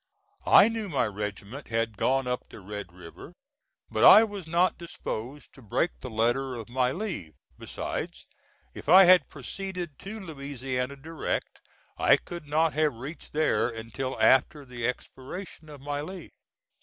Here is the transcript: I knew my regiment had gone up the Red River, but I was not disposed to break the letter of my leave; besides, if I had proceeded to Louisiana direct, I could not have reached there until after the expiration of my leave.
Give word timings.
I 0.47 0.67
knew 0.67 0.89
my 0.89 1.05
regiment 1.05 1.67
had 1.67 1.95
gone 1.95 2.25
up 2.25 2.49
the 2.49 2.59
Red 2.59 2.91
River, 2.91 3.33
but 3.91 4.03
I 4.03 4.23
was 4.23 4.47
not 4.47 4.79
disposed 4.79 5.53
to 5.53 5.61
break 5.61 5.91
the 5.99 6.09
letter 6.09 6.55
of 6.55 6.69
my 6.69 6.91
leave; 6.91 7.35
besides, 7.59 8.25
if 8.73 8.89
I 8.89 9.03
had 9.03 9.29
proceeded 9.29 9.99
to 9.99 10.19
Louisiana 10.19 10.95
direct, 10.95 11.61
I 11.99 12.17
could 12.17 12.47
not 12.47 12.73
have 12.73 12.95
reached 12.95 13.33
there 13.33 13.69
until 13.69 14.19
after 14.19 14.65
the 14.65 14.87
expiration 14.87 15.69
of 15.69 15.81
my 15.81 16.01
leave. 16.01 16.31